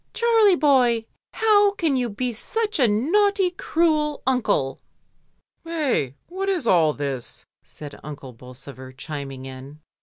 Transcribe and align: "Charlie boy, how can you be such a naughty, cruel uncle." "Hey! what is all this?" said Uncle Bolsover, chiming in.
"Charlie 0.15 0.55
boy, 0.55 1.05
how 1.33 1.73
can 1.73 1.95
you 1.95 2.09
be 2.09 2.33
such 2.33 2.79
a 2.79 2.87
naughty, 2.87 3.51
cruel 3.51 4.23
uncle." 4.25 4.81
"Hey! 5.63 6.15
what 6.27 6.49
is 6.49 6.65
all 6.65 6.93
this?" 6.93 7.45
said 7.61 7.99
Uncle 8.03 8.33
Bolsover, 8.33 8.93
chiming 8.93 9.45
in. 9.45 9.79